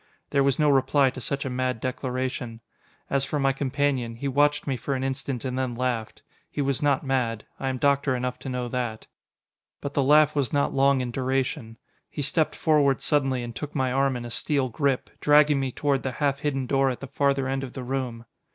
There 0.31 0.41
was 0.41 0.57
no 0.57 0.67
reply 0.67 1.11
to 1.11 1.21
such 1.21 1.45
a 1.45 1.49
mad 1.51 1.79
declaration. 1.79 2.61
As 3.07 3.23
for 3.23 3.37
my 3.39 3.53
companion, 3.53 4.15
he 4.15 4.27
watched 4.27 4.65
me 4.65 4.75
for 4.75 4.95
an 4.95 5.03
instant 5.03 5.45
and 5.45 5.59
then 5.59 5.75
laughed. 5.75 6.23
He 6.49 6.59
was 6.59 6.81
not 6.81 7.05
mad. 7.05 7.45
I 7.59 7.69
am 7.69 7.77
doctor 7.77 8.15
enough 8.15 8.39
to 8.39 8.49
know 8.49 8.67
that. 8.69 9.05
But 9.79 9.93
the 9.93 10.01
laugh 10.01 10.35
was 10.35 10.51
not 10.51 10.73
long 10.73 11.01
in 11.01 11.11
duration. 11.11 11.77
He 12.09 12.23
stepped 12.23 12.55
forward 12.55 12.99
suddenly 12.99 13.43
and 13.43 13.55
took 13.55 13.75
my 13.75 13.91
arm 13.91 14.15
in 14.17 14.25
a 14.25 14.31
steel 14.31 14.69
grip, 14.69 15.11
dragging 15.19 15.59
me 15.59 15.71
toward 15.71 16.01
the 16.01 16.13
half 16.13 16.39
hidden 16.39 16.65
door 16.65 16.89
at 16.89 16.99
the 16.99 17.05
farther 17.05 17.47
end 17.47 17.63
of 17.63 17.73
the 17.73 17.83
room. 17.83 18.25